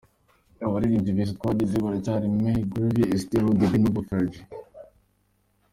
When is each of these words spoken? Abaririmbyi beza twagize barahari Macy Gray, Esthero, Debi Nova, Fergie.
Abaririmbyi 0.65 1.11
beza 1.17 1.37
twagize 1.37 1.75
barahari 1.83 2.27
Macy 2.41 2.63
Gray, 2.71 3.07
Esthero, 3.15 3.47
Debi 3.59 3.77
Nova, 3.81 4.01
Fergie. 4.07 4.43